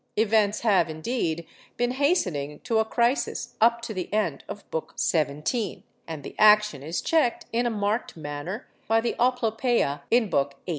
Events 0.17 0.61
have, 0.61 0.89
indeed, 0.89 1.45
been 1.77 1.91
hastening 1.91 2.59
to 2.61 2.79
a 2.79 2.85
crisis 2.85 3.53
up 3.61 3.81
to 3.81 3.93
the 3.93 4.11
end 4.11 4.43
of 4.47 4.67
Book 4.71 4.95
XVII., 4.99 5.83
and 6.07 6.23
the 6.23 6.33
action 6.39 6.81
is 6.81 7.01
checked 7.01 7.45
in 7.53 7.67
a 7.67 7.69
marked 7.69 8.17
manner 8.17 8.67
by 8.87 8.99
the 8.99 9.13
'Oplopœia' 9.19 10.01
in 10.09 10.27
Book 10.31 10.55
XVIII. 10.65 10.69